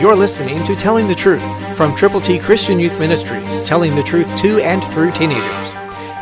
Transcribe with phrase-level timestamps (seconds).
[0.00, 4.36] You're listening to Telling the Truth from Triple T Christian Youth Ministries, telling the truth
[4.36, 5.72] to and through teenagers.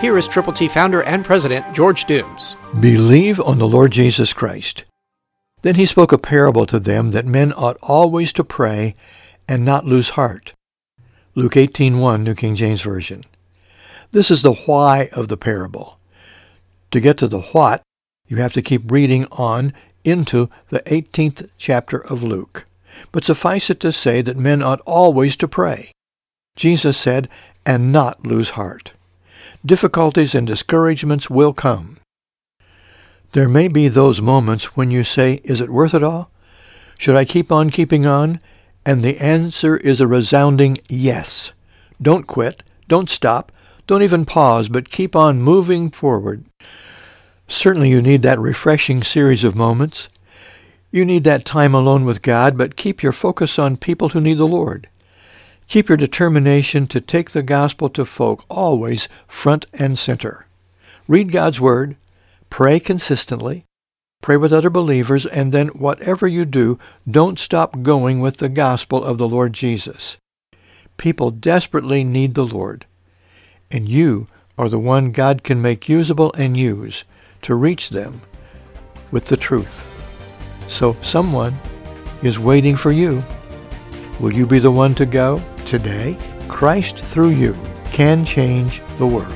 [0.00, 2.56] Here is Triple T founder and president George Dooms.
[2.80, 4.84] Believe on the Lord Jesus Christ.
[5.60, 8.94] Then he spoke a parable to them that men ought always to pray
[9.47, 10.54] and not lose heart.
[11.35, 13.24] Luke 18:1, New King James Version.
[14.11, 15.99] This is the why of the parable.
[16.93, 17.83] To get to the what,
[18.27, 22.66] you have to keep reading on into the 18th chapter of Luke.
[23.12, 25.93] But suffice it to say that men ought always to pray.
[26.57, 27.29] Jesus said,
[27.65, 28.93] and not lose heart.
[29.65, 31.98] Difficulties and discouragements will come.
[33.33, 36.30] There may be those moments when you say, is it worth it all?
[36.98, 38.41] Should I keep on keeping on?
[38.84, 41.53] And the answer is a resounding yes.
[42.01, 42.62] Don't quit.
[42.89, 43.51] Don't stop.
[43.87, 46.45] Don't even pause, but keep on moving forward.
[47.48, 50.09] Certainly you need that refreshing series of moments.
[50.96, 54.38] You need that time alone with God, but keep your focus on people who need
[54.38, 54.88] the Lord.
[55.69, 60.47] Keep your determination to take the gospel to folk always front and center.
[61.06, 61.97] Read God's Word,
[62.48, 63.66] pray consistently,
[64.22, 69.05] pray with other believers, and then whatever you do, don't stop going with the gospel
[69.05, 70.16] of the Lord Jesus.
[70.97, 72.86] People desperately need the Lord,
[73.70, 77.05] and you are the one God can make usable and use
[77.42, 78.22] to reach them
[79.10, 79.86] with the truth.
[80.69, 81.55] So someone
[82.22, 83.22] is waiting for you.
[84.20, 86.17] Will you be the one to go today?
[86.48, 87.55] Christ through you
[87.86, 89.34] can change the world.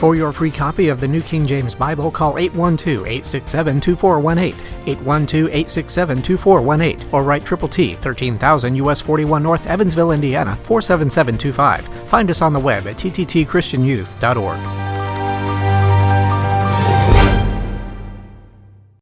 [0.00, 4.54] For your free copy of the New King James Bible, call 812-867-2418,
[4.86, 11.86] 812-867-2418, or write Triple T, 13000 US 41 North, Evansville, Indiana, 47725.
[12.08, 14.89] Find us on the web at tttchristianyouth.org.